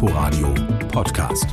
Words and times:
Inforadio 0.00 0.54
Podcast. 0.92 1.46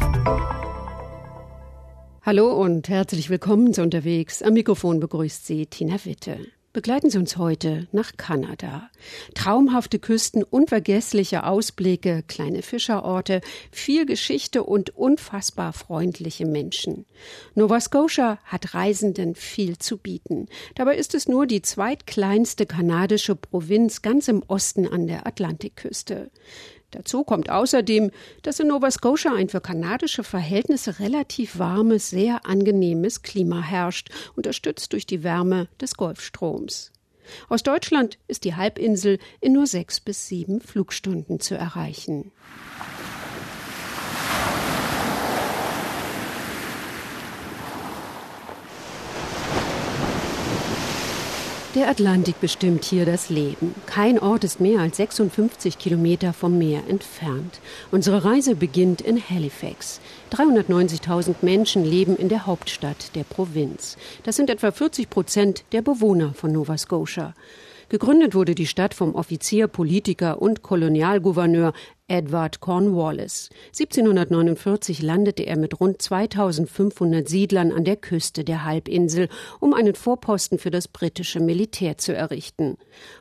Hallo 2.22 2.54
und 2.54 2.88
herzlich 2.90 3.32
willkommen 3.32 3.74
zu 3.74 3.82
Unterwegs. 3.82 4.44
Am 4.44 4.54
Mikrofon 4.54 5.00
begrüßt 5.00 5.48
Sie 5.48 5.66
Tina 5.66 5.96
Witte. 6.06 6.38
Begleiten 6.72 7.10
Sie 7.10 7.18
uns 7.18 7.38
heute 7.38 7.88
nach 7.92 8.18
Kanada. 8.18 8.92
Traumhafte 9.34 9.98
Küsten, 9.98 10.44
unvergessliche 10.44 11.46
Ausblicke, 11.46 12.22
kleine 12.28 12.62
Fischerorte, 12.62 13.42
viel 13.72 14.06
Geschichte 14.06 14.62
und 14.62 14.96
unfassbar 14.96 15.74
freundliche 15.74 16.46
Menschen. 16.46 17.06
Nova 17.56 17.80
Scotia 17.80 18.38
hat 18.44 18.76
Reisenden 18.76 19.34
viel 19.34 19.80
zu 19.80 19.98
bieten. 19.98 20.50
Dabei 20.76 20.98
ist 20.98 21.16
es 21.16 21.28
nur 21.28 21.48
die 21.48 21.64
zweitkleinste 21.64 22.68
kanadische 22.68 23.36
Provinz 23.36 24.04
ganz 24.04 24.28
im 24.28 24.44
Osten 24.46 24.86
an 24.86 25.08
der 25.08 25.26
Atlantikküste. 25.26 26.30
Dazu 26.96 27.26
kommt 27.26 27.50
außerdem, 27.50 28.10
dass 28.42 28.62
in 28.62 28.70
Nova 28.70 28.90
Scotia 28.90 29.34
ein 29.34 29.50
für 29.50 29.60
kanadische 29.60 30.24
Verhältnisse 30.24 31.00
relativ 31.00 31.60
warmes, 31.60 32.10
sehr 32.10 32.46
angenehmes 32.46 33.22
Klima 33.22 33.62
herrscht, 33.62 34.12
unterstützt 34.38 34.94
durch 34.94 35.06
die 35.06 35.22
Wärme 35.22 35.68
des 35.82 35.98
Golfstroms. 35.98 36.94
Aus 37.50 37.64
Deutschland 37.64 38.18
ist 38.30 38.46
die 38.46 38.56
Halbinsel 38.56 39.20
in 39.42 39.52
nur 39.52 39.68
sechs 39.68 40.00
bis 40.00 40.28
sieben 40.28 40.62
Flugstunden 40.62 41.42
zu 41.42 41.56
erreichen. 41.56 42.32
Der 51.76 51.90
Atlantik 51.90 52.40
bestimmt 52.40 52.86
hier 52.86 53.06
das 53.06 53.30
Leben. 53.30 53.76
Kein 53.86 54.18
Ort 54.18 54.46
ist 54.46 54.62
mehr 54.62 54.80
als 54.80 54.96
56 54.96 55.78
Kilometer 55.78 56.32
vom 56.32 56.58
Meer 56.58 56.84
entfernt. 56.88 57.60
Unsere 57.92 58.24
Reise 58.24 58.56
beginnt 58.56 59.02
in 59.02 59.22
Halifax. 59.22 60.00
390.000 60.32 61.36
Menschen 61.42 61.84
leben 61.84 62.16
in 62.16 62.30
der 62.30 62.46
Hauptstadt 62.46 63.14
der 63.14 63.26
Provinz. 63.26 63.98
Das 64.24 64.38
sind 64.38 64.50
etwa 64.50 64.72
40 64.72 65.10
Prozent 65.10 65.66
der 65.74 65.82
Bewohner 65.82 66.34
von 66.34 66.54
Nova 66.54 66.78
Scotia. 66.78 67.34
Gegründet 67.90 68.36
wurde 68.36 68.56
die 68.56 68.68
Stadt 68.68 68.94
vom 68.94 69.14
Offizier, 69.14 69.68
Politiker 69.68 70.42
und 70.42 70.64
Kolonialgouverneur 70.64 71.74
Edward 72.08 72.60
Cornwallis. 72.60 73.50
1749 73.70 75.02
landete 75.02 75.42
er 75.42 75.58
mit 75.58 75.80
rund 75.80 76.00
2500 76.00 77.28
Siedlern 77.28 77.72
an 77.72 77.84
der 77.84 77.96
Küste 77.96 78.44
der 78.44 78.64
Halbinsel, 78.64 79.28
um 79.60 79.74
einen 79.74 79.96
Vorposten 79.96 80.60
für 80.60 80.70
das 80.70 80.88
britische 80.88 81.40
Militär 81.40 81.98
zu 81.98 82.14
errichten. 82.14 82.78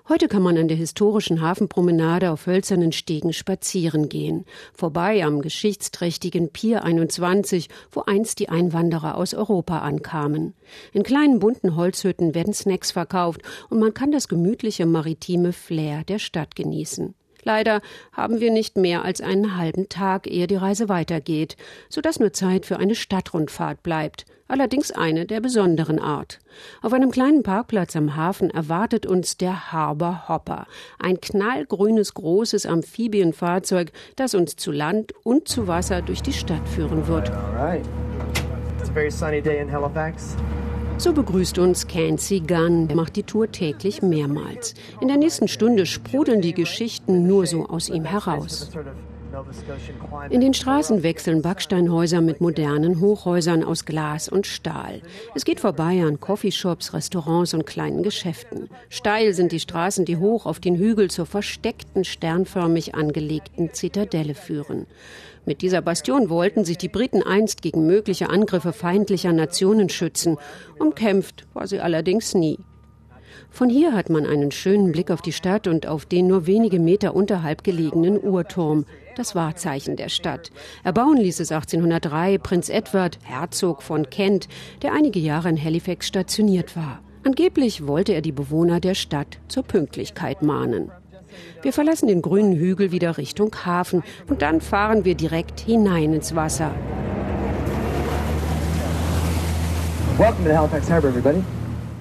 Heute 0.07 0.29
kann 0.29 0.43
man 0.43 0.59
an 0.59 0.69
der 0.69 0.77
historischen 0.77 1.41
Hafenpromenade 1.41 2.31
auf 2.31 2.47
hölzernen 2.47 2.93
Stegen 2.93 3.33
spazieren 3.33 4.11
gehen, 4.11 4.45
vorbei 4.75 5.25
am 5.25 5.41
geschichtsträchtigen 5.41 6.51
Pier 6.51 6.85
21, 6.85 7.71
wo 7.91 8.03
einst 8.03 8.39
die 8.39 8.51
Einwanderer 8.51 9.17
aus 9.17 9.33
Europa 9.33 9.79
ankamen. 9.79 10.53
In 10.93 11.05
kleinen 11.05 11.39
bunten 11.39 11.75
Holzhütten 11.75 12.35
werden 12.35 12.53
Snacks 12.53 12.91
verkauft 12.91 13.41
und 13.71 13.81
man 13.81 13.95
kann 13.95 14.13
das 14.13 14.29
gemütliche 14.29 14.85
maritime 14.85 15.55
Flair 15.55 16.05
der 16.05 16.19
Stadt 16.19 16.55
genießen. 16.55 17.15
Leider 17.45 17.81
haben 18.12 18.41
wir 18.41 18.50
nicht 18.50 18.77
mehr 18.77 19.05
als 19.05 19.20
einen 19.20 19.56
halben 19.56 19.89
Tag, 19.89 20.27
ehe 20.27 20.47
die 20.47 20.56
Reise 20.56 20.89
weitergeht, 20.89 21.56
so 21.89 22.01
dass 22.01 22.19
nur 22.19 22.33
Zeit 22.33 22.67
für 22.67 22.78
eine 22.78 22.95
Stadtrundfahrt 22.95 23.83
bleibt, 23.83 24.25
allerdings 24.48 24.91
eine 24.91 25.27
der 25.27 25.41
besonderen 25.41 25.98
Art. 25.98 26.41
Auf 26.83 26.92
einem 26.92 27.11
kleinen 27.11 27.42
Parkplatz 27.42 27.95
am 27.97 28.17
Hafen 28.17 28.51
erwartet 28.51 29.06
uns 29.06 29.36
der 29.36 29.73
Harbor 29.73 30.28
Hopper, 30.28 30.67
ein 30.98 31.20
knallgrünes 31.20 32.14
großes 32.14 32.67
Amphibienfahrzeug, 32.67 33.92
das 34.17 34.34
uns 34.34 34.56
zu 34.56 34.73
Land 34.73 35.12
und 35.23 35.48
zu 35.48 35.69
Wasser 35.69 36.03
durch 36.03 36.23
die 36.23 36.33
Stadt 36.33 36.67
führen 36.69 37.06
wird. 37.06 37.31
All 37.31 37.55
right. 37.56 37.84
It's 38.81 38.91
a 38.91 38.92
very 38.92 39.11
sunny 39.11 39.41
day 39.41 39.61
in 39.61 39.70
Halifax. 39.70 40.36
So 40.97 41.12
begrüßt 41.12 41.59
uns 41.59 41.87
Cancy 41.87 42.41
Gunn. 42.41 42.89
Er 42.89 42.96
macht 42.96 43.17
die 43.17 43.24
Tour 43.24 43.51
täglich 43.51 44.01
mehrmals. 44.01 44.74
In 45.01 45.08
der 45.08 45.17
nächsten 45.17 45.48
Stunde 45.48 45.86
sprudeln 45.86 46.41
die 46.41 46.55
Geschichten 46.55 47.27
nur 47.27 47.46
so 47.46 47.67
aus 47.67 47.89
ihm 47.89 48.05
heraus. 48.05 48.70
In 50.30 50.40
den 50.40 50.55
Straßen 50.55 51.02
wechseln 51.02 51.42
Backsteinhäuser 51.42 52.20
mit 52.20 52.40
modernen 52.40 53.00
Hochhäusern 53.00 53.64
aus 53.64 53.84
Glas 53.84 54.28
und 54.28 54.46
Stahl. 54.46 55.02
Es 55.34 55.45
geht 55.45 55.61
vorbei 55.61 56.05
an 56.05 56.20
Coffeeshops, 56.20 56.92
Restaurants 56.92 57.55
und 57.55 57.67
kleinen 57.67 58.02
Geschäften. 58.02 58.68
Steil 58.89 59.34
sind 59.34 59.52
die 59.52 59.61
Straßen, 59.61 60.05
die 60.05 60.17
hoch 60.17 60.46
auf 60.46 60.61
den 60.61 60.77
Hügel 60.77 61.11
zur 61.11 61.27
versteckten, 61.27 62.05
sternförmig 62.05 62.95
angelegten 62.95 63.72
Zitadelle 63.72 64.34
führen. 64.34 64.86
Mit 65.46 65.62
dieser 65.62 65.83
Bastion 65.83 66.30
wollten 66.30 66.64
sich 66.64 66.78
die 66.78 66.89
Briten 66.89 67.22
einst 67.22 67.61
gegen 67.61 67.86
mögliche 67.86 68.30
Angriffe 68.30 68.72
feindlicher 68.72 69.33
Nationen 69.33 69.89
schützen. 69.89 70.39
Umkämpft 70.78 71.46
war 71.52 71.66
sie 71.66 71.80
allerdings 71.80 72.34
nie. 72.34 72.58
Von 73.55 73.69
hier 73.69 73.92
hat 73.92 74.11
man 74.11 74.27
einen 74.27 74.51
schönen 74.51 74.91
Blick 74.91 75.13
auf 75.13 75.23
die 75.23 75.31
Stadt 75.31 75.69
und 75.69 75.87
auf 75.87 76.07
den 76.07 76.27
nur 76.27 76.48
wenige 76.48 76.81
Meter 76.81 77.15
unterhalb 77.15 77.63
gelegenen 77.63 78.20
Uhrturm, 78.20 78.85
das 79.15 79.37
Wahrzeichen 79.37 79.95
der 79.95 80.09
Stadt. 80.09 80.51
Erbauen 80.83 81.19
ließ 81.19 81.39
es 81.39 81.53
1803 81.53 82.39
Prinz 82.39 82.69
Edward, 82.69 83.20
Herzog 83.23 83.85
von 83.85 84.11
Kent, 84.11 84.48
der 84.83 84.93
einige 84.93 85.20
Jahre 85.20 85.51
in 85.51 85.64
Halifax 85.64 86.09
stationiert 86.09 86.77
war. 86.77 86.98
Angeblich 87.23 87.87
wollte 87.87 88.13
er 88.13 88.23
die 88.23 88.33
Bewohner 88.33 88.81
der 88.81 88.97
Stadt 88.97 89.39
zur 89.47 89.63
Pünktlichkeit 89.63 90.43
mahnen. 90.43 90.91
Wir 91.63 91.73
verlassen 91.73 92.09
den 92.09 92.23
grünen 92.23 92.57
Hügel 92.57 92.91
wieder 92.91 93.19
Richtung 93.19 93.55
Hafen 93.64 94.03
und 94.29 94.43
dann 94.43 94.63
fahren 94.63 95.05
wir 95.05 95.14
direkt 95.14 95.61
hinein 95.61 96.13
ins 96.13 96.35
Wasser. 96.35 96.73
Welcome 100.19 100.45
to 100.45 100.57
Halifax 100.57 100.91
Harbor, 100.91 101.11
everybody. 101.11 101.45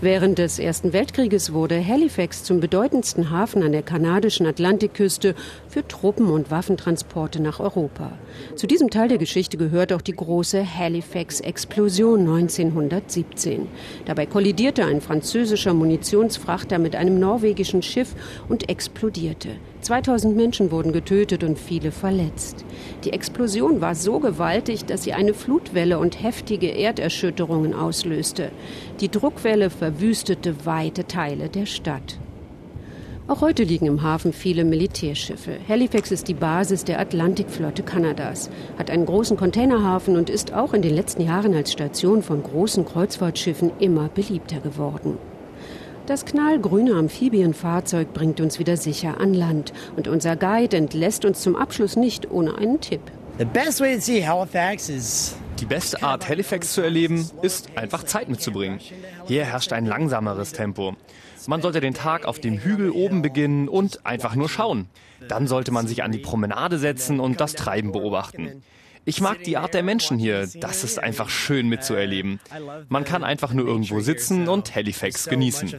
Während 0.03 0.37
des 0.37 0.59
Ersten 0.59 0.91
Weltkrieges 0.91 1.53
wurde 1.53 1.81
Halifax 1.81 2.43
zum 2.43 2.59
bedeutendsten 2.59 3.29
Hafen 3.29 3.63
an 3.63 3.71
der 3.71 3.83
kanadischen 3.83 4.45
Atlantikküste 4.45 5.33
für 5.69 5.87
Truppen- 5.87 6.29
und 6.29 6.51
Waffentransporte 6.51 7.41
nach 7.41 7.61
Europa. 7.61 8.11
Zu 8.57 8.67
diesem 8.67 8.89
Teil 8.89 9.07
der 9.07 9.17
Geschichte 9.17 9.55
gehört 9.55 9.93
auch 9.93 10.01
die 10.01 10.11
große 10.11 10.77
Halifax-Explosion 10.77 12.19
1917. 12.19 13.69
Dabei 14.03 14.25
kollidierte 14.25 14.83
ein 14.83 14.99
französischer 14.99 15.73
Munitionsfrachter 15.73 16.79
mit 16.79 16.97
einem 16.97 17.17
norwegischen 17.17 17.81
Schiff 17.81 18.13
und 18.49 18.67
explodierte. 18.67 19.51
2000 19.83 20.35
Menschen 20.35 20.71
wurden 20.71 20.93
getötet 20.93 21.43
und 21.43 21.59
viele 21.59 21.91
verletzt. 21.91 22.65
Die 23.03 23.11
Explosion 23.11 23.81
war 23.81 23.95
so 23.95 24.19
gewaltig, 24.19 24.85
dass 24.85 25.03
sie 25.03 25.13
eine 25.13 25.33
Flutwelle 25.33 25.99
und 25.99 26.23
heftige 26.23 26.67
Erderschütterungen 26.67 27.73
auslöste. 27.73 28.51
Die 28.99 29.09
Druckwelle 29.09 29.71
verwüstete 29.71 30.65
weite 30.65 31.07
Teile 31.07 31.49
der 31.49 31.65
Stadt. 31.65 32.19
Auch 33.27 33.41
heute 33.41 33.63
liegen 33.63 33.87
im 33.87 34.03
Hafen 34.03 34.33
viele 34.33 34.63
Militärschiffe. 34.63 35.57
Halifax 35.67 36.11
ist 36.11 36.27
die 36.27 36.35
Basis 36.35 36.85
der 36.85 36.99
Atlantikflotte 36.99 37.81
Kanadas, 37.81 38.51
hat 38.77 38.91
einen 38.91 39.07
großen 39.07 39.35
Containerhafen 39.35 40.15
und 40.15 40.29
ist 40.29 40.53
auch 40.53 40.73
in 40.73 40.83
den 40.83 40.93
letzten 40.93 41.23
Jahren 41.23 41.55
als 41.55 41.71
Station 41.71 42.21
von 42.21 42.43
großen 42.43 42.85
Kreuzfahrtschiffen 42.85 43.71
immer 43.79 44.09
beliebter 44.09 44.59
geworden. 44.59 45.17
Das 46.05 46.25
knallgrüne 46.25 46.93
Amphibienfahrzeug 46.93 48.13
bringt 48.13 48.41
uns 48.41 48.59
wieder 48.59 48.77
sicher 48.77 49.19
an 49.19 49.33
Land 49.33 49.73
und 49.95 50.07
unser 50.07 50.35
Guide 50.35 50.77
entlässt 50.77 51.25
uns 51.25 51.41
zum 51.41 51.55
Abschluss 51.55 51.95
nicht 51.95 52.29
ohne 52.29 52.57
einen 52.57 52.79
Tipp. 52.79 53.01
Die 55.59 55.65
beste 55.65 56.03
Art, 56.03 56.29
Halifax 56.29 56.73
zu 56.73 56.81
erleben, 56.81 57.31
ist 57.41 57.75
einfach 57.75 58.03
Zeit 58.03 58.29
mitzubringen. 58.29 58.79
Hier 59.25 59.45
herrscht 59.45 59.73
ein 59.73 59.87
langsameres 59.87 60.51
Tempo. 60.51 60.95
Man 61.47 61.63
sollte 61.63 61.81
den 61.81 61.95
Tag 61.95 62.25
auf 62.25 62.39
dem 62.39 62.59
Hügel 62.59 62.91
oben 62.91 63.23
beginnen 63.23 63.69
und 63.69 64.05
einfach 64.05 64.35
nur 64.35 64.49
schauen. 64.49 64.87
Dann 65.27 65.47
sollte 65.47 65.71
man 65.71 65.87
sich 65.87 66.03
an 66.03 66.11
die 66.11 66.19
Promenade 66.19 66.77
setzen 66.77 67.19
und 67.19 67.41
das 67.41 67.53
Treiben 67.53 67.91
beobachten. 67.91 68.61
Ich 69.03 69.19
mag 69.19 69.43
die 69.43 69.57
Art 69.57 69.73
der 69.73 69.81
Menschen 69.81 70.19
hier. 70.19 70.47
Das 70.59 70.83
ist 70.83 70.99
einfach 70.99 71.29
schön 71.29 71.67
mitzuerleben. 71.67 72.39
Man 72.87 73.03
kann 73.03 73.23
einfach 73.23 73.51
nur 73.51 73.65
irgendwo 73.65 73.99
sitzen 73.99 74.47
und 74.47 74.75
Halifax 74.75 75.25
genießen. 75.27 75.73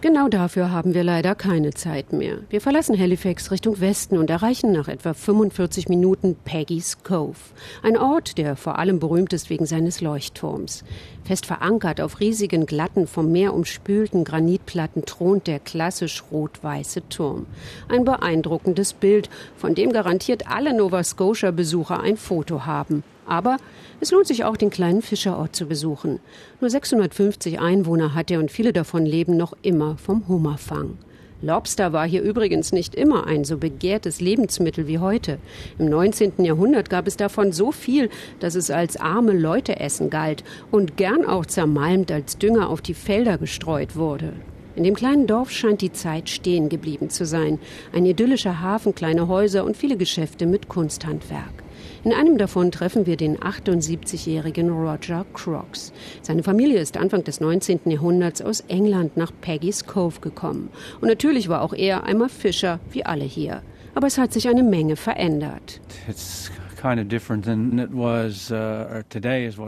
Genau 0.00 0.28
dafür 0.28 0.70
haben 0.70 0.94
wir 0.94 1.02
leider 1.02 1.34
keine 1.34 1.74
Zeit 1.74 2.12
mehr. 2.12 2.38
Wir 2.50 2.60
verlassen 2.60 2.96
Halifax 2.96 3.50
Richtung 3.50 3.80
Westen 3.80 4.16
und 4.16 4.30
erreichen 4.30 4.70
nach 4.70 4.86
etwa 4.86 5.12
45 5.12 5.88
Minuten 5.88 6.36
Peggy's 6.44 7.02
Cove, 7.02 7.36
ein 7.82 7.96
Ort, 7.96 8.38
der 8.38 8.54
vor 8.54 8.78
allem 8.78 9.00
berühmt 9.00 9.32
ist 9.32 9.50
wegen 9.50 9.66
seines 9.66 10.00
Leuchtturms. 10.00 10.84
Fest 11.28 11.44
verankert 11.44 12.00
auf 12.00 12.20
riesigen, 12.20 12.64
glatten, 12.64 13.06
vom 13.06 13.30
Meer 13.30 13.52
umspülten 13.52 14.24
Granitplatten 14.24 15.04
thront 15.04 15.46
der 15.46 15.58
klassisch 15.58 16.24
rot-weiße 16.32 17.06
Turm. 17.10 17.44
Ein 17.86 18.06
beeindruckendes 18.06 18.94
Bild, 18.94 19.28
von 19.54 19.74
dem 19.74 19.92
garantiert 19.92 20.50
alle 20.50 20.74
Nova 20.74 21.04
Scotia-Besucher 21.04 22.00
ein 22.00 22.16
Foto 22.16 22.64
haben. 22.64 23.04
Aber 23.26 23.58
es 24.00 24.10
lohnt 24.10 24.26
sich 24.26 24.44
auch, 24.44 24.56
den 24.56 24.70
kleinen 24.70 25.02
Fischerort 25.02 25.54
zu 25.54 25.66
besuchen. 25.66 26.18
Nur 26.62 26.70
650 26.70 27.60
Einwohner 27.60 28.14
hat 28.14 28.30
er 28.30 28.38
und 28.38 28.50
viele 28.50 28.72
davon 28.72 29.04
leben 29.04 29.36
noch 29.36 29.54
immer 29.60 29.98
vom 29.98 30.26
Hummerfang. 30.28 30.96
Lobster 31.40 31.92
war 31.92 32.06
hier 32.06 32.22
übrigens 32.22 32.72
nicht 32.72 32.96
immer 32.96 33.28
ein 33.28 33.44
so 33.44 33.58
begehrtes 33.58 34.20
Lebensmittel 34.20 34.88
wie 34.88 34.98
heute. 34.98 35.38
Im 35.78 35.88
19. 35.88 36.44
Jahrhundert 36.44 36.90
gab 36.90 37.06
es 37.06 37.16
davon 37.16 37.52
so 37.52 37.70
viel, 37.70 38.10
dass 38.40 38.56
es 38.56 38.72
als 38.72 38.96
arme 38.96 39.32
Leute 39.32 39.78
essen 39.78 40.10
galt 40.10 40.42
und 40.72 40.96
gern 40.96 41.24
auch 41.24 41.46
zermalmt 41.46 42.10
als 42.10 42.38
Dünger 42.38 42.68
auf 42.68 42.82
die 42.82 42.94
Felder 42.94 43.38
gestreut 43.38 43.94
wurde. 43.94 44.32
In 44.74 44.82
dem 44.82 44.94
kleinen 44.94 45.28
Dorf 45.28 45.52
scheint 45.52 45.80
die 45.80 45.92
Zeit 45.92 46.28
stehen 46.28 46.68
geblieben 46.68 47.08
zu 47.08 47.24
sein. 47.24 47.60
Ein 47.92 48.06
idyllischer 48.06 48.60
Hafen, 48.60 48.94
kleine 48.94 49.28
Häuser 49.28 49.64
und 49.64 49.76
viele 49.76 49.96
Geschäfte 49.96 50.44
mit 50.44 50.68
Kunsthandwerk. 50.68 51.62
In 52.04 52.12
einem 52.12 52.38
davon 52.38 52.70
treffen 52.70 53.06
wir 53.06 53.16
den 53.16 53.38
78-jährigen 53.38 54.70
Roger 54.70 55.26
Crocs. 55.32 55.92
Seine 56.22 56.42
Familie 56.42 56.80
ist 56.80 56.96
Anfang 56.96 57.24
des 57.24 57.40
19. 57.40 57.80
Jahrhunderts 57.86 58.40
aus 58.40 58.60
England 58.68 59.16
nach 59.16 59.32
Peggy's 59.40 59.84
Cove 59.84 60.20
gekommen. 60.20 60.70
Und 61.00 61.08
natürlich 61.08 61.48
war 61.48 61.62
auch 61.62 61.72
er 61.72 62.04
einmal 62.04 62.28
Fischer, 62.28 62.78
wie 62.90 63.04
alle 63.04 63.24
hier. 63.24 63.62
Aber 63.94 64.06
es 64.06 64.18
hat 64.18 64.32
sich 64.32 64.48
eine 64.48 64.62
Menge 64.62 64.94
verändert. 64.94 65.80
Uh, 66.08 66.12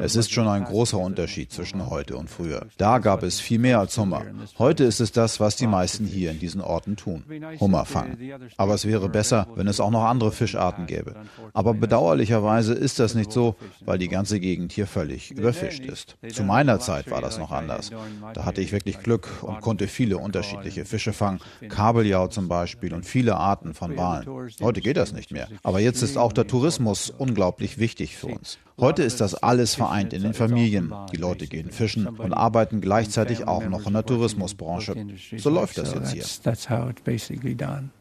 es 0.01 0.17
ist 0.17 0.33
schon 0.33 0.47
ein 0.49 0.65
großer 0.65 0.99
Unterschied 0.99 1.53
zwischen 1.53 1.91
heute 1.91 2.17
und 2.17 2.31
früher. 2.31 2.67
Da 2.77 2.99
gab 2.99 3.23
es 3.23 3.41
viel 3.41 3.59
mehr 3.59 3.81
als 3.81 3.99
Hummer. 3.99 4.23
Heute 4.59 4.85
ist 4.85 5.01
es 5.01 5.11
das, 5.11 5.41
was 5.41 5.57
die 5.57 5.67
meisten 5.67 6.05
hier 6.05 6.31
in 6.31 6.39
diesen 6.39 6.61
Orten 6.61 6.97
tun. 6.97 7.25
Hummer 7.59 7.85
fangen. 7.85 8.17
Aber 8.57 8.75
es 8.75 8.87
wäre 8.87 9.09
besser, 9.09 9.49
wenn 9.57 9.67
es 9.67 9.81
auch 9.81 9.91
noch 9.91 10.05
andere 10.05 10.31
Fischarten 10.31 10.87
gäbe. 10.87 11.17
Aber 11.53 11.75
bedauerlicherweise 11.75 12.75
ist 12.75 13.01
das 13.01 13.15
nicht 13.15 13.33
so, 13.33 13.57
weil 13.81 13.99
die 13.99 14.09
ganze 14.09 14.39
Gegend 14.39 14.73
hier 14.73 14.87
völlig 14.87 15.33
überfischt 15.33 15.85
ist. 15.85 16.17
Zu 16.33 16.45
meiner 16.45 16.79
Zeit 16.79 17.11
war 17.11 17.21
das 17.21 17.39
noch 17.39 17.51
anders. 17.51 17.91
Da 18.35 18.45
hatte 18.45 18.61
ich 18.61 18.71
wirklich 18.73 19.01
Glück 19.01 19.43
und 19.43 19.61
konnte 19.61 19.89
viele 19.89 20.19
unterschiedliche 20.19 20.85
Fische 20.85 21.13
fangen. 21.13 21.41
Kabeljau 21.69 22.29
zum 22.29 22.47
Beispiel 22.47 22.95
und 22.95 23.05
viele 23.05 23.37
Arten 23.37 23.75
von 23.75 23.97
Walen. 23.97 24.51
Heute 24.63 24.81
geht 24.81 24.97
das 24.97 25.13
nicht 25.13 25.33
mehr. 25.33 25.49
Aber 25.65 25.81
jetzt 25.81 26.03
ist 26.03 26.17
auch 26.17 26.33
der 26.33 26.47
Tourismus 26.47 27.00
Tourismus 27.01 27.21
unglaublich 27.21 27.79
wichtig 27.79 28.17
für 28.17 28.29
uns. 28.29 28.59
Heute 28.79 29.03
ist 29.03 29.21
das 29.21 29.35
alles 29.35 29.75
vereint 29.75 30.13
in 30.13 30.23
den 30.23 30.35
Familien. 30.35 30.93
Die 31.13 31.17
Leute 31.17 31.47
gehen 31.47 31.71
fischen 31.71 32.07
und 32.07 32.33
arbeiten 32.33 32.81
gleichzeitig 32.81 33.47
auch 33.47 33.65
noch 33.65 33.87
in 33.87 33.93
der 33.93 34.07
Tourismusbranche. 34.07 34.95
So 35.37 35.51
läuft 35.51 35.79
das 35.79 35.95
jetzt 35.95 36.13
hier. 36.13 36.25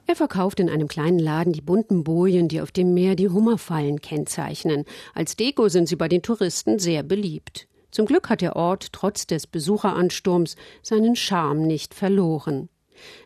Er 0.07 0.16
verkauft 0.16 0.60
in 0.60 0.69
einem 0.69 0.88
kleinen 0.88 1.19
Laden 1.19 1.54
die 1.54 1.62
bunten 1.62 2.04
Bojen, 2.04 2.48
die 2.48 2.62
auf 2.62 2.72
dem 2.72 2.94
Meer 2.94 3.16
die 3.16 3.30
Hummerfallen 3.30 4.01
kennzeichnen. 4.01 4.86
Als 5.13 5.36
Deko 5.36 5.68
sind 5.68 5.88
sie 5.88 5.98
bei 5.98 6.07
den 6.07 6.22
Touristen 6.22 6.80
sehr 6.80 7.04
beliebt. 7.04 7.68
Zum 7.92 8.06
Glück 8.06 8.30
hat 8.30 8.42
der 8.42 8.56
Ort 8.56 8.94
trotz 8.94 9.28
des 9.28 9.48
Besucheransturms 9.48 10.56
seinen 10.81 11.16
Charme 11.16 11.68
nicht 11.68 11.94
verloren. 11.94 12.69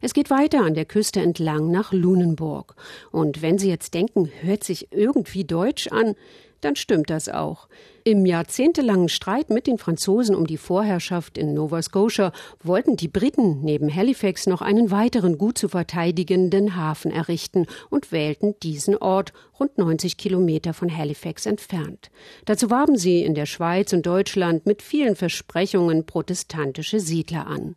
Es 0.02 0.14
geht 0.14 0.30
weiter 0.30 0.62
an 0.62 0.74
der 0.74 0.86
Küste 0.86 1.22
entlang 1.22 1.72
nach 1.72 1.92
Lunenburg. 1.92 2.76
Und 3.12 3.42
wenn 3.42 3.58
Sie 3.58 3.70
jetzt 3.70 3.94
denken, 3.94 4.32
hört 4.42 4.64
sich 4.64 4.92
irgendwie 4.92 5.44
deutsch 5.44 5.88
an, 5.88 6.16
dann 6.64 6.76
stimmt 6.76 7.10
das 7.10 7.30
auch. 7.30 7.68
Im 8.06 8.26
jahrzehntelangen 8.26 9.10
Streit 9.10 9.50
mit 9.50 9.68
den 9.68 9.78
Franzosen 9.78 10.36
um 10.36 10.46
die 10.46 10.58
Vorherrschaft 10.58 11.38
in 11.38 11.54
Nova 11.54 11.82
Scotia 11.82 12.32
wollten 12.62 12.98
die 12.98 13.08
Briten 13.08 13.62
neben 13.62 13.94
Halifax 13.94 14.46
noch 14.48 14.62
einen 14.62 14.92
weiteren 14.92 15.38
gut 15.38 15.58
zu 15.58 15.70
verteidigenden 15.70 16.76
Hafen 16.76 17.12
errichten 17.12 17.66
und 17.90 18.12
wählten 18.12 18.56
diesen 18.62 18.98
Ort 18.98 19.34
rund 19.60 19.78
90 19.78 20.18
Kilometer 20.18 20.74
von 20.74 20.96
Halifax 20.96 21.46
entfernt. 21.46 22.12
Dazu 22.46 22.70
warben 22.70 22.98
sie 22.98 23.24
in 23.24 23.36
der 23.36 23.46
Schweiz 23.46 23.94
und 23.94 24.06
Deutschland 24.06 24.66
mit 24.66 24.82
vielen 24.82 25.16
Versprechungen 25.16 26.06
protestantische 26.06 27.00
Siedler 27.00 27.48
an. 27.48 27.76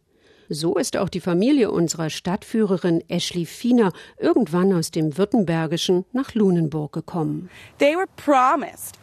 So 0.49 0.77
ist 0.77 0.97
auch 0.97 1.09
die 1.09 1.21
Familie 1.21 1.71
unserer 1.71 2.11
Stadtführerin 2.11 3.03
Ashley 3.09 3.47
Fiener 3.47 3.93
irgendwann 4.19 4.73
aus 4.73 4.91
dem 4.91 5.19
Württembergischen 5.19 6.05
nach 6.13 6.35
Lunenburg 6.35 6.93
gekommen. 6.93 7.51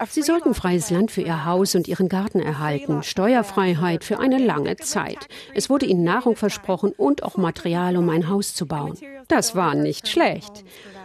Sie 0.10 0.22
sollten 0.22 0.54
freies 0.54 0.90
Land 0.90 1.12
für 1.12 1.22
ihr 1.22 1.46
Haus 1.46 1.76
und 1.76 1.88
ihren 1.88 2.10
Garten 2.10 2.40
erhalten, 2.40 3.04
Steuerfreiheit 3.04 4.04
für 4.04 4.20
eine 4.20 4.38
lange 4.38 4.78
Zeit. 4.78 5.28
Es 5.54 5.70
wurde 5.70 5.86
ihnen 5.86 6.04
Nahrung 6.04 6.36
versprochen 6.36 6.94
und 6.96 7.24
auch 7.24 7.38
Material, 7.38 7.98
um 7.98 8.10
ein 8.10 8.30
Haus 8.30 8.54
zu 8.56 8.66
bauen. 8.66 8.98
Das 9.28 9.56
war 9.56 9.76
nicht 9.76 10.08
schlecht. 10.08 10.64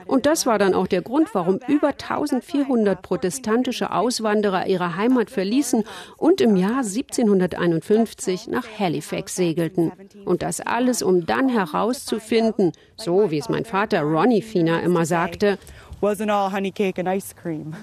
Und 0.08 0.26
das 0.26 0.46
war 0.46 0.58
dann 0.58 0.74
auch 0.74 0.86
der 0.86 1.02
Grund, 1.02 1.28
warum 1.34 1.60
über 1.68 1.88
1400 1.88 3.02
protestantische 3.02 3.92
Auswanderer 3.92 4.66
ihre 4.66 4.96
Heimat 4.96 5.30
verließen 5.30 5.84
und 6.16 6.40
im 6.40 6.56
Jahr 6.56 6.78
1751 6.78 8.48
nach 8.48 8.66
Halifax 8.78 9.36
segelten. 9.36 9.92
Und 10.24 10.42
das 10.42 10.60
alles, 10.60 11.02
um 11.02 11.26
dann 11.26 11.50
herauszufinden, 11.50 12.72
so 12.96 13.30
wie 13.30 13.38
es 13.38 13.50
mein 13.50 13.66
Vater 13.66 14.00
Ronnie 14.00 14.42
Fina 14.42 14.80
immer 14.80 15.04
sagte, 15.04 15.58
wasn't 16.00 16.30
all 16.30 16.50
honey 16.50 16.72
cake 16.72 16.98
and 16.98 17.08
ice 17.08 17.34
cream. 17.36 17.74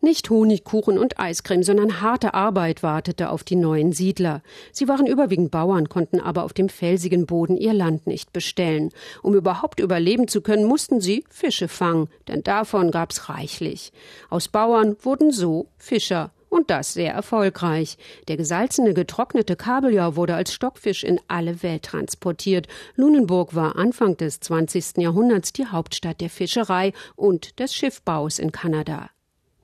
Nicht 0.00 0.30
Honigkuchen 0.30 0.96
und 0.96 1.18
Eiscreme, 1.18 1.64
sondern 1.64 2.00
harte 2.00 2.32
Arbeit 2.32 2.84
wartete 2.84 3.30
auf 3.30 3.42
die 3.42 3.56
neuen 3.56 3.92
Siedler. 3.92 4.42
Sie 4.70 4.86
waren 4.86 5.08
überwiegend 5.08 5.50
Bauern, 5.50 5.88
konnten 5.88 6.20
aber 6.20 6.44
auf 6.44 6.52
dem 6.52 6.68
felsigen 6.68 7.26
Boden 7.26 7.56
ihr 7.56 7.72
Land 7.72 8.06
nicht 8.06 8.32
bestellen. 8.32 8.90
Um 9.24 9.34
überhaupt 9.34 9.80
überleben 9.80 10.28
zu 10.28 10.40
können, 10.40 10.66
mussten 10.66 11.00
sie 11.00 11.24
Fische 11.30 11.66
fangen, 11.66 12.08
denn 12.28 12.44
davon 12.44 12.92
gab's 12.92 13.28
reichlich. 13.28 13.92
Aus 14.30 14.46
Bauern 14.46 14.96
wurden 15.02 15.32
so 15.32 15.66
Fischer. 15.78 16.30
Und 16.48 16.70
das 16.70 16.94
sehr 16.94 17.12
erfolgreich. 17.12 17.98
Der 18.28 18.36
gesalzene, 18.36 18.94
getrocknete 18.94 19.56
Kabeljau 19.56 20.16
wurde 20.16 20.34
als 20.34 20.54
Stockfisch 20.54 21.04
in 21.04 21.20
alle 21.28 21.62
Welt 21.62 21.82
transportiert. 21.82 22.68
Lunenburg 22.94 23.54
war 23.54 23.76
Anfang 23.76 24.16
des 24.16 24.40
20. 24.40 24.98
Jahrhunderts 24.98 25.52
die 25.52 25.66
Hauptstadt 25.66 26.20
der 26.20 26.30
Fischerei 26.30 26.92
und 27.16 27.58
des 27.58 27.74
Schiffbaus 27.74 28.38
in 28.38 28.52
Kanada. 28.52 29.10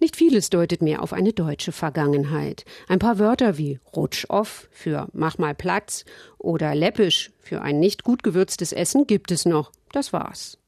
Nicht 0.05 0.17
vieles 0.17 0.51
deutet 0.51 0.83
mehr 0.83 1.03
auf 1.03 1.15
eine 1.15 1.33
deutsche 1.33 1.73
Vergangenheit. 1.73 2.67
Ein 2.89 2.99
paar 2.99 3.19
Wörter 3.19 3.57
wie 3.57 3.81
Rutsch 3.97 4.27
off 4.29 4.69
für 4.71 5.09
Mach 5.15 5.39
mal 5.39 5.55
Platz 5.55 6.05
oder 6.37 6.75
Läppisch 6.75 7.33
für 7.41 7.63
ein 7.63 7.81
nicht 7.81 8.05
gut 8.05 8.23
gewürztes 8.23 8.75
Essen 8.75 9.07
gibt 9.07 9.31
es 9.31 9.47
noch. 9.47 9.73
Das 9.93 10.13
war's. 10.13 10.59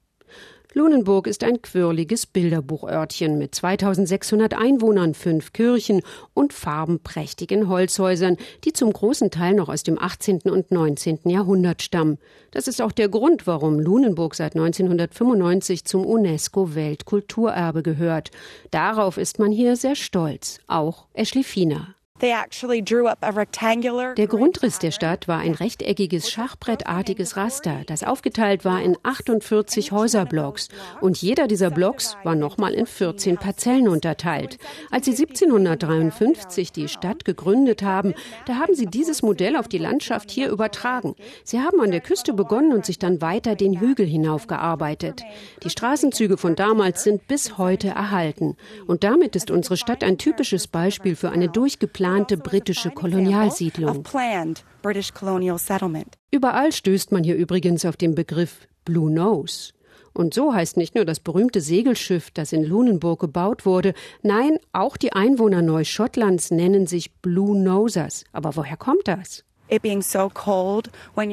Lunenburg 0.76 1.26
ist 1.26 1.42
ein 1.42 1.62
quirliges 1.62 2.26
Bilderbuchörtchen 2.26 3.38
mit 3.38 3.54
2600 3.54 4.52
Einwohnern, 4.52 5.14
fünf 5.14 5.54
Kirchen 5.54 6.02
und 6.34 6.52
farbenprächtigen 6.52 7.70
Holzhäusern, 7.70 8.36
die 8.62 8.74
zum 8.74 8.92
großen 8.92 9.30
Teil 9.30 9.54
noch 9.54 9.70
aus 9.70 9.84
dem 9.84 9.98
18. 9.98 10.40
und 10.42 10.70
19. 10.70 11.20
Jahrhundert 11.30 11.80
stammen. 11.80 12.18
Das 12.50 12.68
ist 12.68 12.82
auch 12.82 12.92
der 12.92 13.08
Grund, 13.08 13.46
warum 13.46 13.80
Lunenburg 13.80 14.34
seit 14.34 14.54
1995 14.54 15.86
zum 15.86 16.04
UNESCO-Weltkulturerbe 16.04 17.82
gehört. 17.82 18.30
Darauf 18.70 19.16
ist 19.16 19.38
man 19.38 19.52
hier 19.52 19.76
sehr 19.76 19.96
stolz, 19.96 20.58
auch 20.66 21.06
Ashley 21.14 21.42
Fiener. 21.42 21.95
Der 24.14 24.26
Grundriss 24.26 24.78
der 24.78 24.90
Stadt 24.90 25.28
war 25.28 25.40
ein 25.40 25.52
rechteckiges, 25.52 26.30
schachbrettartiges 26.30 27.36
Raster, 27.36 27.82
das 27.86 28.04
aufgeteilt 28.04 28.64
war 28.64 28.80
in 28.80 28.96
48 29.02 29.92
Häuserblocks. 29.92 30.68
Und 31.02 31.20
jeder 31.20 31.46
dieser 31.46 31.70
Blocks 31.70 32.16
war 32.24 32.34
nochmal 32.34 32.72
in 32.72 32.86
14 32.86 33.36
Parzellen 33.36 33.86
unterteilt. 33.86 34.56
Als 34.90 35.04
sie 35.04 35.10
1753 35.10 36.72
die 36.72 36.88
Stadt 36.88 37.26
gegründet 37.26 37.82
haben, 37.82 38.14
da 38.46 38.54
haben 38.54 38.74
sie 38.74 38.86
dieses 38.86 39.20
Modell 39.20 39.54
auf 39.54 39.68
die 39.68 39.76
Landschaft 39.76 40.30
hier 40.30 40.48
übertragen. 40.48 41.16
Sie 41.44 41.60
haben 41.60 41.82
an 41.82 41.90
der 41.90 42.00
Küste 42.00 42.32
begonnen 42.32 42.72
und 42.72 42.86
sich 42.86 42.98
dann 42.98 43.20
weiter 43.20 43.56
den 43.56 43.78
Hügel 43.78 44.06
hinaufgearbeitet. 44.06 45.22
Die 45.62 45.70
Straßenzüge 45.70 46.38
von 46.38 46.56
damals 46.56 47.02
sind 47.04 47.28
bis 47.28 47.58
heute 47.58 47.88
erhalten. 47.88 48.56
Und 48.86 49.04
damit 49.04 49.36
ist 49.36 49.50
unsere 49.50 49.76
Stadt 49.76 50.02
ein 50.02 50.16
typisches 50.16 50.66
Beispiel 50.66 51.14
für 51.14 51.28
eine 51.28 51.50
durchgeplante 51.50 52.05
geplante 52.06 52.36
britische 52.36 52.90
Kolonialsiedlung. 52.90 54.02
Überall 56.30 56.72
stößt 56.72 57.12
man 57.12 57.24
hier 57.24 57.36
übrigens 57.36 57.84
auf 57.84 57.96
den 57.96 58.14
Begriff 58.14 58.68
Blue 58.84 59.10
Nose. 59.10 59.72
Und 60.12 60.32
so 60.32 60.54
heißt 60.54 60.78
nicht 60.78 60.94
nur 60.94 61.04
das 61.04 61.20
berühmte 61.20 61.60
Segelschiff, 61.60 62.30
das 62.30 62.52
in 62.52 62.64
Lunenburg 62.64 63.20
gebaut 63.20 63.66
wurde, 63.66 63.92
nein, 64.22 64.56
auch 64.72 64.96
die 64.96 65.12
Einwohner 65.12 65.60
Neuschottlands 65.60 66.50
nennen 66.50 66.86
sich 66.86 67.12
Blue 67.16 67.58
Nosers. 67.58 68.24
Aber 68.32 68.56
woher 68.56 68.78
kommt 68.78 69.08
das? 69.08 69.44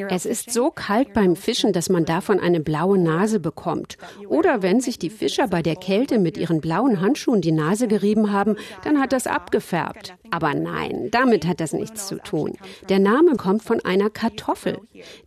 Es 0.10 0.26
ist 0.26 0.52
so 0.52 0.72
kalt 0.72 1.14
beim 1.14 1.36
Fischen, 1.36 1.72
dass 1.72 1.90
man 1.90 2.06
davon 2.06 2.40
eine 2.40 2.60
blaue 2.60 2.98
Nase 2.98 3.40
bekommt. 3.40 3.98
Oder 4.28 4.64
wenn 4.64 4.82
sich 4.82 4.98
die 4.98 5.12
Fischer 5.12 5.48
bei 5.48 5.62
der 5.62 5.76
Kälte 5.76 6.18
mit 6.18 6.38
ihren 6.38 6.60
blauen 6.60 7.00
Handschuhen 7.00 7.42
die 7.42 7.52
Nase 7.52 7.88
gerieben 7.88 8.32
haben, 8.32 8.56
dann 8.84 9.00
hat 9.00 9.14
das 9.14 9.28
abgefärbt. 9.28 10.16
Aber 10.32 10.56
nein, 10.56 11.10
damit 11.12 11.46
hat 11.46 11.60
das 11.60 11.74
nichts 11.74 12.08
zu 12.08 12.18
tun. 12.18 12.54
Der 12.90 12.98
Name 12.98 13.36
kommt 13.36 13.62
von 13.62 13.80
einer 13.86 14.10
Kartoffel. 14.10 14.80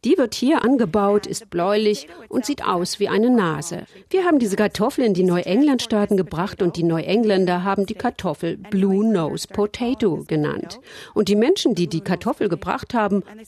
Die 0.04 0.18
wird 0.18 0.34
hier 0.34 0.64
angebaut, 0.64 1.28
ist 1.28 1.48
bläulich 1.48 2.08
und 2.28 2.44
sieht 2.44 2.64
aus 2.64 2.98
wie 2.98 3.08
eine 3.08 3.30
Nase. 3.30 3.84
Wir 4.10 4.24
haben 4.24 4.40
diese 4.40 4.56
Kartoffel 4.56 5.04
in 5.04 5.14
die 5.14 5.22
Neuenglandstaaten 5.22 6.16
gebracht 6.16 6.60
und 6.60 6.76
die 6.76 6.82
Neuengländer 6.82 7.62
haben 7.62 7.86
die 7.86 7.94
Kartoffel 7.94 8.56
Blue 8.56 9.06
Nose 9.06 9.46
Potato 9.46 10.24
genannt. 10.26 10.80
Und 11.14 11.28
die 11.28 11.36
Menschen, 11.36 11.76
die 11.76 11.86
die 11.86 12.00
Kartoffel 12.00 12.48
gebracht 12.48 12.94
haben, 12.94 12.95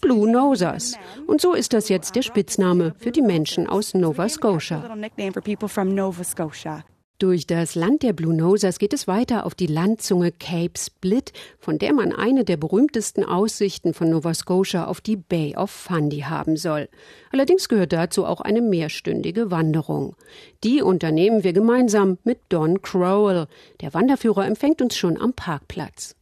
Blue 0.00 0.30
Nosers. 0.30 0.94
Und 1.26 1.40
so 1.40 1.54
ist 1.54 1.72
das 1.72 1.88
jetzt 1.88 2.16
der 2.16 2.22
Spitzname 2.22 2.94
für 2.98 3.10
die 3.10 3.22
Menschen 3.22 3.66
aus 3.66 3.94
Nova 3.94 4.28
Scotia. 4.28 4.84
Durch 7.18 7.48
das 7.48 7.74
Land 7.74 8.04
der 8.04 8.12
Blue 8.12 8.32
Nosers 8.32 8.78
geht 8.78 8.92
es 8.92 9.08
weiter 9.08 9.44
auf 9.44 9.56
die 9.56 9.66
Landzunge 9.66 10.30
Cape 10.30 10.78
Split, 10.78 11.32
von 11.58 11.78
der 11.78 11.92
man 11.92 12.12
eine 12.12 12.44
der 12.44 12.56
berühmtesten 12.56 13.24
Aussichten 13.24 13.92
von 13.92 14.08
Nova 14.08 14.34
Scotia 14.34 14.86
auf 14.86 15.00
die 15.00 15.16
Bay 15.16 15.56
of 15.56 15.68
Fundy 15.68 16.20
haben 16.20 16.56
soll. 16.56 16.88
Allerdings 17.32 17.68
gehört 17.68 17.92
dazu 17.92 18.24
auch 18.24 18.40
eine 18.40 18.60
mehrstündige 18.60 19.50
Wanderung. 19.50 20.14
Die 20.62 20.80
unternehmen 20.80 21.42
wir 21.42 21.52
gemeinsam 21.52 22.18
mit 22.22 22.38
Don 22.50 22.82
Crowell. 22.82 23.48
Der 23.80 23.94
Wanderführer 23.94 24.46
empfängt 24.46 24.80
uns 24.80 24.96
schon 24.96 25.20
am 25.20 25.32
Parkplatz. 25.32 26.14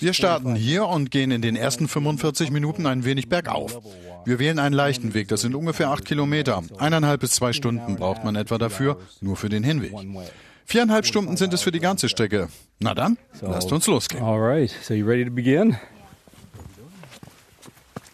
Wir 0.00 0.12
starten 0.12 0.54
hier 0.54 0.86
und 0.86 1.10
gehen 1.10 1.30
in 1.30 1.42
den 1.42 1.56
ersten 1.56 1.88
45 1.88 2.50
Minuten 2.50 2.86
ein 2.86 3.04
wenig 3.04 3.28
bergauf. 3.28 3.80
Wir 4.24 4.38
wählen 4.38 4.58
einen 4.58 4.74
leichten 4.74 5.14
Weg, 5.14 5.28
das 5.28 5.40
sind 5.40 5.54
ungefähr 5.54 5.88
acht 5.90 6.04
Kilometer. 6.04 6.62
Eineinhalb 6.78 7.20
bis 7.20 7.32
zwei 7.32 7.52
Stunden 7.52 7.96
braucht 7.96 8.24
man 8.24 8.36
etwa 8.36 8.58
dafür, 8.58 8.98
nur 9.20 9.36
für 9.36 9.48
den 9.48 9.64
Hinweg. 9.64 9.92
Viereinhalb 10.66 11.06
Stunden 11.06 11.36
sind 11.36 11.54
es 11.54 11.62
für 11.62 11.72
die 11.72 11.80
ganze 11.80 12.08
Strecke. 12.08 12.48
Na 12.80 12.94
dann, 12.94 13.16
lasst 13.40 13.72
uns 13.72 13.86
losgehen. 13.86 14.22
All 14.22 14.40
right, 14.40 14.70
so 14.82 14.94
you 14.94 15.06
ready 15.06 15.24
to 15.24 15.30
begin? 15.30 15.76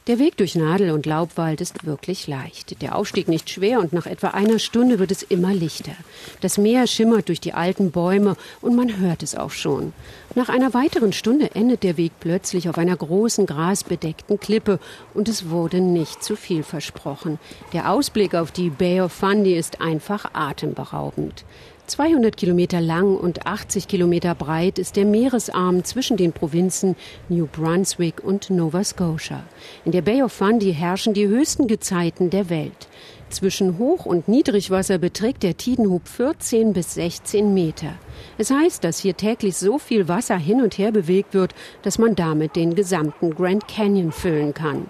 Der 0.09 0.19
Weg 0.19 0.37
durch 0.37 0.57
Nadel- 0.57 0.91
und 0.91 1.07
Laubwald 1.07 1.61
ist 1.61 1.87
wirklich 1.87 2.27
leicht. 2.27 2.83
Der 2.83 2.97
Aufstieg 2.97 3.29
nicht 3.29 3.49
schwer 3.49 3.79
und 3.79 3.93
nach 3.93 4.07
etwa 4.07 4.29
einer 4.29 4.59
Stunde 4.59 4.99
wird 4.99 5.13
es 5.13 5.23
immer 5.23 5.55
lichter. 5.55 5.93
Das 6.41 6.59
Meer 6.59 6.89
schimmert 6.89 7.29
durch 7.29 7.39
die 7.39 7.55
alten 7.55 7.93
Bäume 7.93 8.35
und 8.61 8.75
man 8.75 8.99
hört 8.99 9.23
es 9.23 9.37
auch 9.37 9.53
schon. 9.53 9.93
Nach 10.35 10.49
einer 10.49 10.75
weiteren 10.75 11.13
Stunde 11.13 11.55
endet 11.55 11.85
der 11.85 11.97
Weg 11.99 12.11
plötzlich 12.19 12.69
auf 12.69 12.79
einer 12.79 12.97
großen 12.97 13.47
grasbedeckten 13.47 14.41
Klippe 14.41 14.81
und 15.15 15.29
es 15.29 15.51
wurde 15.51 15.81
nicht 15.81 16.25
zu 16.25 16.35
viel 16.35 16.65
versprochen. 16.65 17.39
Der 17.73 17.89
Ausblick 17.89 18.35
auf 18.35 18.51
die 18.51 18.71
Bay 18.71 19.03
of 19.03 19.13
Fundy 19.13 19.55
ist 19.55 19.81
einfach 19.81 20.31
atemberaubend. 20.33 21.45
200 21.93 22.39
Kilometer 22.39 22.81
lang 22.81 23.19
und 23.19 23.47
80 23.47 23.87
Kilometer 23.87 24.35
breit 24.35 24.79
ist 24.79 24.97
der 24.97 25.05
Meeresarm 25.05 25.85
zwischen 25.85 26.17
den 26.17 26.33
Provinzen 26.33 26.97
New 27.29 27.47
Brunswick 27.47 28.25
und 28.25 28.49
Nova 28.49 28.83
Scotia. 28.83 29.45
In 29.85 29.93
der 29.93 30.01
Bay 30.01 30.23
of 30.23 30.33
Fundy 30.33 30.73
herrschen 30.73 31.13
die 31.13 31.29
höchsten 31.29 31.67
Gezeiten 31.67 32.31
der 32.31 32.49
Welt. 32.49 32.89
Zwischen 33.29 33.77
Hoch- 33.77 34.07
und 34.07 34.27
Niedrigwasser 34.27 34.97
beträgt 34.97 35.43
der 35.43 35.59
Tidenhub 35.59 36.09
14 36.09 36.73
bis 36.73 36.95
16 36.95 37.53
Meter. 37.53 37.93
Es 38.39 38.51
heißt, 38.51 38.83
dass 38.85 38.99
hier 38.99 39.15
täglich 39.15 39.59
so 39.59 39.79
viel 39.79 40.09
Wasser 40.09 40.39
hin 40.39 40.63
und 40.63 40.79
her 40.79 40.93
bewegt 40.93 41.35
wird, 41.35 41.55
dass 41.83 41.99
man 41.99 42.15
damit 42.15 42.57
den 42.57 42.75
gesamten 42.75 43.35
Grand 43.35 43.69
Canyon 43.69 44.13
füllen 44.13 44.55
kann. 44.55 44.87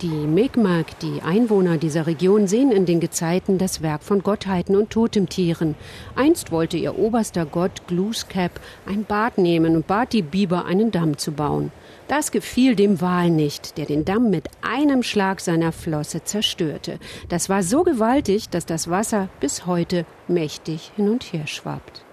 Die 0.00 0.06
Mi'kmaq, 0.06 0.96
die 1.02 1.22
Einwohner 1.22 1.76
dieser 1.76 2.06
Region, 2.06 2.46
sehen 2.46 2.70
in 2.70 2.86
den 2.86 3.00
Gezeiten 3.00 3.58
das 3.58 3.82
Werk 3.82 4.04
von 4.04 4.22
Gottheiten 4.22 4.76
und 4.76 4.90
Totemtieren. 4.90 5.74
Einst 6.14 6.52
wollte 6.52 6.76
ihr 6.76 6.96
oberster 6.96 7.44
Gott 7.44 7.88
Glooskap 7.88 8.52
ein 8.86 9.04
Bad 9.04 9.38
nehmen 9.38 9.74
und 9.74 9.88
bat 9.88 10.12
die 10.12 10.22
Biber, 10.22 10.66
einen 10.66 10.92
Damm 10.92 11.18
zu 11.18 11.32
bauen. 11.32 11.72
Das 12.06 12.30
gefiel 12.30 12.76
dem 12.76 13.00
Wal 13.00 13.30
nicht, 13.30 13.76
der 13.76 13.86
den 13.86 14.04
Damm 14.04 14.30
mit 14.30 14.48
einem 14.62 15.02
Schlag 15.02 15.40
seiner 15.40 15.72
Flosse 15.72 16.22
zerstörte. 16.22 17.00
Das 17.28 17.48
war 17.48 17.64
so 17.64 17.82
gewaltig, 17.82 18.50
dass 18.50 18.66
das 18.66 18.88
Wasser 18.88 19.28
bis 19.40 19.66
heute 19.66 20.06
mächtig 20.28 20.92
hin 20.94 21.08
und 21.08 21.24
her 21.32 21.48
schwappt. 21.48 22.04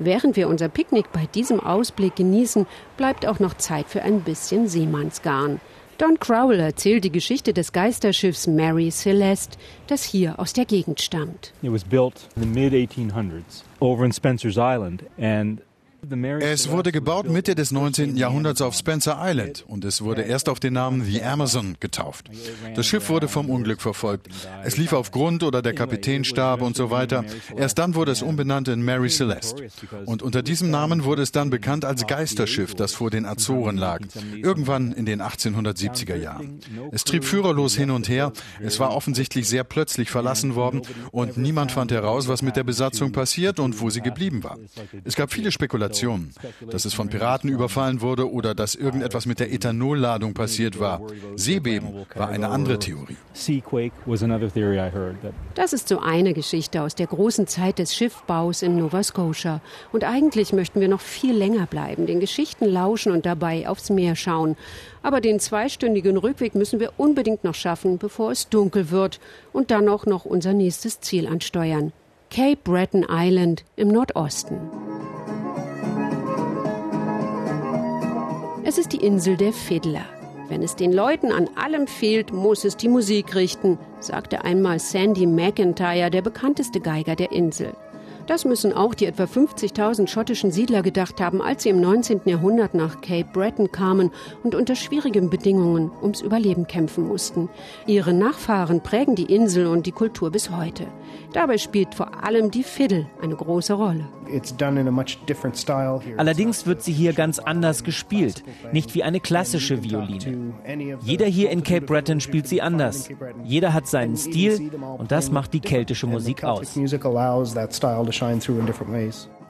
Während 0.00 0.34
wir 0.34 0.48
unser 0.48 0.68
Picknick 0.68 1.12
bei 1.12 1.26
diesem 1.32 1.60
Ausblick 1.60 2.16
genießen, 2.16 2.66
bleibt 2.96 3.24
auch 3.24 3.38
noch 3.38 3.54
Zeit 3.54 3.86
für 3.86 4.02
ein 4.02 4.22
bisschen 4.22 4.66
Seemannsgarn. 4.66 5.60
Don 5.98 6.16
Crowell 6.20 6.60
erzählt 6.60 7.02
die 7.02 7.10
Geschichte 7.10 7.52
des 7.52 7.72
Geisterschiffs 7.72 8.46
Mary 8.46 8.88
Celeste, 8.92 9.58
das 9.88 10.04
hier 10.04 10.38
aus 10.38 10.52
der 10.52 10.64
Gegend 10.64 11.00
stammt. 11.00 11.52
It 11.60 11.72
was 11.72 11.82
built 11.82 12.28
in 12.36 12.42
the 12.42 12.48
mid 12.48 12.72
1800s 12.72 13.64
over 13.80 14.04
in 14.04 14.12
Spencer's 14.12 14.56
Island 14.56 15.02
and 15.20 15.60
es 16.40 16.70
wurde 16.70 16.92
gebaut 16.92 17.28
Mitte 17.28 17.54
des 17.54 17.70
19. 17.70 18.16
Jahrhunderts 18.16 18.62
auf 18.62 18.74
Spencer 18.74 19.18
Island 19.20 19.64
und 19.68 19.84
es 19.84 20.02
wurde 20.02 20.22
erst 20.22 20.48
auf 20.48 20.58
den 20.58 20.74
Namen 20.74 21.04
The 21.04 21.22
Amazon 21.22 21.76
getauft. 21.80 22.30
Das 22.74 22.86
Schiff 22.86 23.08
wurde 23.10 23.28
vom 23.28 23.50
Unglück 23.50 23.82
verfolgt. 23.82 24.28
Es 24.64 24.76
lief 24.76 24.92
auf 24.92 25.10
Grund 25.10 25.42
oder 25.42 25.60
der 25.60 25.74
Kapitän 25.74 26.24
starb 26.24 26.62
und 26.62 26.76
so 26.76 26.90
weiter. 26.90 27.24
Erst 27.56 27.78
dann 27.78 27.94
wurde 27.94 28.12
es 28.12 28.22
umbenannt 28.22 28.68
in 28.68 28.82
Mary 28.82 29.10
Celeste. 29.10 29.68
Und 30.06 30.22
unter 30.22 30.42
diesem 30.42 30.70
Namen 30.70 31.04
wurde 31.04 31.22
es 31.22 31.32
dann 31.32 31.50
bekannt 31.50 31.84
als 31.84 32.06
Geisterschiff, 32.06 32.74
das 32.74 32.94
vor 32.94 33.10
den 33.10 33.26
Azoren 33.26 33.76
lag. 33.76 34.00
Irgendwann 34.34 34.92
in 34.92 35.04
den 35.04 35.20
1870er 35.20 36.16
Jahren. 36.16 36.60
Es 36.92 37.04
trieb 37.04 37.24
führerlos 37.24 37.76
hin 37.76 37.90
und 37.90 38.08
her. 38.08 38.32
Es 38.60 38.80
war 38.80 38.94
offensichtlich 38.94 39.48
sehr 39.48 39.64
plötzlich 39.64 40.10
verlassen 40.10 40.54
worden 40.54 40.82
und 41.10 41.36
niemand 41.36 41.72
fand 41.72 41.90
heraus, 41.90 42.28
was 42.28 42.42
mit 42.42 42.56
der 42.56 42.64
Besatzung 42.64 43.12
passiert 43.12 43.60
und 43.60 43.80
wo 43.80 43.90
sie 43.90 44.00
geblieben 44.00 44.42
war. 44.44 44.56
Es 45.04 45.14
gab 45.14 45.32
viele 45.32 45.52
Spekulationen 45.52 45.97
Spekulationen, 45.98 46.34
dass 46.70 46.84
es 46.84 46.94
von 46.94 47.08
Piraten 47.08 47.50
überfallen 47.50 48.00
wurde 48.00 48.30
oder 48.30 48.54
dass 48.54 48.74
irgendetwas 48.74 49.26
mit 49.26 49.40
der 49.40 49.52
Ethanolladung 49.52 50.34
passiert 50.34 50.78
war. 50.80 51.02
Seebeben 51.36 52.06
war 52.14 52.28
eine 52.28 52.48
andere 52.48 52.78
Theorie. 52.78 53.16
Das 55.54 55.72
ist 55.72 55.88
so 55.88 55.98
eine 56.00 56.34
Geschichte 56.34 56.82
aus 56.82 56.94
der 56.94 57.06
großen 57.06 57.46
Zeit 57.46 57.78
des 57.78 57.94
Schiffbaus 57.94 58.62
in 58.62 58.76
Nova 58.76 59.02
Scotia. 59.02 59.60
Und 59.92 60.04
eigentlich 60.04 60.52
möchten 60.52 60.80
wir 60.80 60.88
noch 60.88 61.00
viel 61.00 61.34
länger 61.34 61.66
bleiben, 61.66 62.06
den 62.06 62.20
Geschichten 62.20 62.66
lauschen 62.66 63.12
und 63.12 63.26
dabei 63.26 63.68
aufs 63.68 63.90
Meer 63.90 64.16
schauen. 64.16 64.56
Aber 65.02 65.20
den 65.20 65.40
zweistündigen 65.40 66.16
Rückweg 66.16 66.54
müssen 66.54 66.80
wir 66.80 66.92
unbedingt 66.96 67.44
noch 67.44 67.54
schaffen, 67.54 67.98
bevor 67.98 68.32
es 68.32 68.48
dunkel 68.48 68.90
wird 68.90 69.20
und 69.52 69.70
dann 69.70 69.88
auch 69.88 70.06
noch 70.06 70.24
unser 70.24 70.52
nächstes 70.52 71.00
Ziel 71.00 71.26
ansteuern. 71.26 71.92
Cape 72.30 72.58
Breton 72.62 73.06
Island 73.08 73.64
im 73.76 73.88
Nordosten. 73.88 74.60
Es 78.68 78.76
ist 78.76 78.92
die 78.92 78.98
Insel 78.98 79.38
der 79.38 79.54
Fiddler. 79.54 80.04
Wenn 80.50 80.62
es 80.62 80.76
den 80.76 80.92
Leuten 80.92 81.32
an 81.32 81.48
allem 81.56 81.86
fehlt, 81.86 82.34
muss 82.34 82.66
es 82.66 82.76
die 82.76 82.88
Musik 82.88 83.34
richten, 83.34 83.78
sagte 83.98 84.44
einmal 84.44 84.78
Sandy 84.78 85.26
McIntyre, 85.26 86.10
der 86.10 86.20
bekannteste 86.20 86.78
Geiger 86.78 87.16
der 87.16 87.32
Insel. 87.32 87.72
Das 88.28 88.44
müssen 88.44 88.74
auch 88.74 88.92
die 88.92 89.06
etwa 89.06 89.24
50.000 89.24 90.06
schottischen 90.06 90.50
Siedler 90.50 90.82
gedacht 90.82 91.18
haben, 91.18 91.40
als 91.40 91.62
sie 91.62 91.70
im 91.70 91.80
19. 91.80 92.20
Jahrhundert 92.26 92.74
nach 92.74 93.00
Cape 93.00 93.30
Breton 93.32 93.72
kamen 93.72 94.10
und 94.42 94.54
unter 94.54 94.74
schwierigen 94.74 95.30
Bedingungen 95.30 95.90
ums 96.02 96.20
Überleben 96.20 96.66
kämpfen 96.66 97.08
mussten. 97.08 97.48
Ihre 97.86 98.12
Nachfahren 98.12 98.82
prägen 98.82 99.14
die 99.14 99.34
Insel 99.34 99.66
und 99.66 99.86
die 99.86 99.92
Kultur 99.92 100.30
bis 100.30 100.50
heute. 100.50 100.88
Dabei 101.32 101.56
spielt 101.56 101.94
vor 101.94 102.22
allem 102.22 102.50
die 102.50 102.64
Fiddle 102.64 103.06
eine 103.22 103.34
große 103.34 103.72
Rolle. 103.72 104.06
Allerdings 106.18 106.66
wird 106.66 106.82
sie 106.82 106.92
hier 106.92 107.14
ganz 107.14 107.38
anders 107.38 107.82
gespielt, 107.82 108.44
nicht 108.72 108.94
wie 108.94 109.02
eine 109.02 109.20
klassische 109.20 109.82
Violine. 109.82 110.52
Jeder 111.00 111.24
hier 111.24 111.48
in 111.48 111.62
Cape 111.62 111.86
Breton 111.86 112.20
spielt 112.20 112.46
sie 112.46 112.60
anders. 112.60 113.08
Jeder 113.42 113.72
hat 113.72 113.86
seinen 113.86 114.18
Stil 114.18 114.70
und 114.98 115.12
das 115.12 115.30
macht 115.30 115.54
die 115.54 115.60
keltische 115.60 116.06
Musik 116.06 116.44
aus 116.44 116.76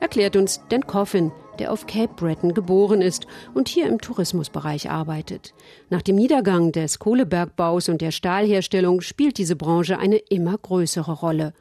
Erklärt 0.01 0.37
uns 0.37 0.61
Dan 0.69 0.87
Coffin, 0.87 1.33
der 1.59 1.73
auf 1.73 1.87
Cape 1.87 2.13
Breton 2.15 2.55
geboren 2.55 3.03
ist 3.03 3.27
und 3.55 3.69
hier 3.69 3.89
im 3.89 4.01
Tourismusbereich 4.01 4.91
arbeitet. 4.91 5.55
Nach 5.91 6.03
dem 6.03 6.17
Niedergang 6.17 6.71
des 6.71 6.99
Kohlebergbaus 6.99 7.89
und 7.89 8.01
der 8.01 8.13
Stahlherstellung 8.13 9.01
spielt 9.01 9.39
diese 9.39 9.57
Branche 9.57 9.99
eine 9.99 10.17
immer 10.17 10.57
größere 10.57 11.13
Rolle. 11.13 11.53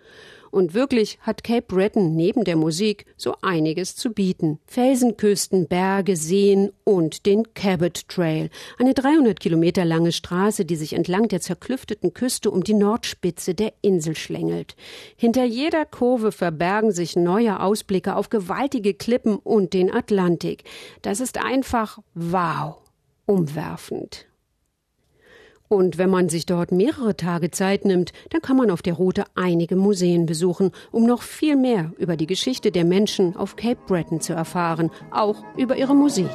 Und 0.51 0.73
wirklich 0.73 1.19
hat 1.21 1.43
Cape 1.43 1.63
Breton 1.63 2.15
neben 2.15 2.43
der 2.43 2.55
Musik 2.55 3.05
so 3.17 3.35
einiges 3.41 3.95
zu 3.95 4.11
bieten. 4.11 4.59
Felsenküsten, 4.65 5.67
Berge, 5.67 6.15
Seen 6.15 6.71
und 6.83 7.25
den 7.25 7.53
Cabot 7.53 8.07
Trail. 8.07 8.49
Eine 8.77 8.93
300 8.93 9.39
Kilometer 9.39 9.85
lange 9.85 10.11
Straße, 10.11 10.65
die 10.65 10.75
sich 10.75 10.93
entlang 10.93 11.27
der 11.27 11.41
zerklüfteten 11.41 12.13
Küste 12.13 12.51
um 12.51 12.63
die 12.63 12.73
Nordspitze 12.73 13.55
der 13.55 13.73
Insel 13.81 14.15
schlängelt. 14.15 14.75
Hinter 15.15 15.45
jeder 15.45 15.85
Kurve 15.85 16.31
verbergen 16.31 16.91
sich 16.91 17.15
neue 17.15 17.59
Ausblicke 17.61 18.15
auf 18.15 18.29
gewaltige 18.29 18.93
Klippen 18.93 19.37
und 19.37 19.73
den 19.73 19.93
Atlantik. 19.93 20.63
Das 21.01 21.19
ist 21.19 21.37
einfach 21.43 21.99
wow. 22.13 22.77
Umwerfend. 23.25 24.26
Und 25.69 25.97
wenn 25.97 26.09
man 26.09 26.29
sich 26.29 26.45
dort 26.45 26.71
mehrere 26.71 27.17
Tage 27.17 27.51
Zeit 27.51 27.85
nimmt, 27.85 28.13
dann 28.29 28.41
kann 28.41 28.57
man 28.57 28.71
auf 28.71 28.81
der 28.81 28.93
Route 28.93 29.25
einige 29.35 29.75
Museen 29.75 30.25
besuchen, 30.25 30.71
um 30.91 31.05
noch 31.05 31.21
viel 31.21 31.55
mehr 31.55 31.91
über 31.97 32.15
die 32.15 32.27
Geschichte 32.27 32.71
der 32.71 32.85
Menschen 32.85 33.35
auf 33.35 33.55
Cape 33.55 33.81
Breton 33.85 34.21
zu 34.21 34.33
erfahren, 34.33 34.91
auch 35.11 35.43
über 35.57 35.75
ihre 35.75 35.95
Musik. 35.95 36.29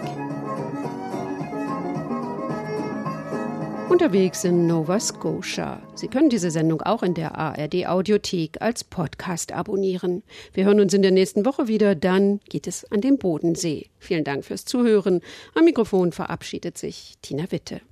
Unterwegs 3.89 4.43
in 4.45 4.67
Nova 4.67 4.99
Scotia. 4.99 5.83
Sie 5.95 6.09
können 6.09 6.31
diese 6.31 6.51
Sendung 6.51 6.81
auch 6.81 7.03
in 7.03 7.13
der 7.13 7.37
ARD 7.37 7.87
Audiothek 7.87 8.61
als 8.63 8.85
Podcast 8.85 9.53
abonnieren. 9.53 10.23
Wir 10.55 10.65
hören 10.65 10.81
uns 10.81 10.95
in 10.95 11.03
der 11.03 11.11
nächsten 11.11 11.45
Woche 11.45 11.69
wieder, 11.69 11.95
dann 11.95 12.41
geht 12.49 12.67
es 12.67 12.91
an 12.91 13.03
den 13.03 13.19
Bodensee. 13.19 13.91
Vielen 13.99 14.25
Dank 14.25 14.47
fürs 14.47 14.65
Zuhören. 14.65 15.21
Am 15.55 15.67
Mikrofon 15.67 16.13
verabschiedet 16.13 16.79
sich 16.79 17.17
Tina 17.21 17.53
Witte. 17.53 17.83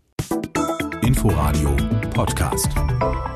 Inforadio 1.11 1.75
Podcast. 2.15 3.30